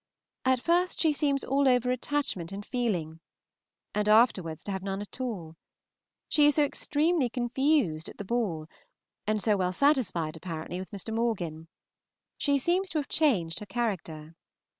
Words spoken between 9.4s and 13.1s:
so well satisfied apparently with Mr. Morgan. She seems to have